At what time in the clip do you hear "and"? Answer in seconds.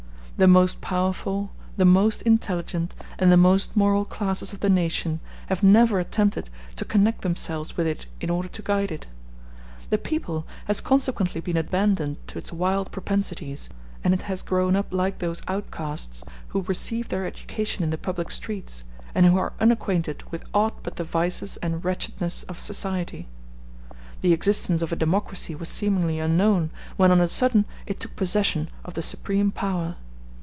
3.19-3.31, 14.03-14.15, 19.13-19.27, 21.57-21.85